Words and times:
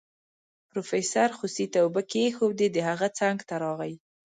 پروفيسر 0.69 1.29
خوسي 1.37 1.65
ته 1.73 1.77
اوبه 1.83 2.01
کېښودې 2.11 2.67
د 2.71 2.77
هغه 2.89 3.07
څنګ 3.19 3.37
ته 3.49 3.55
راغی. 3.63 3.93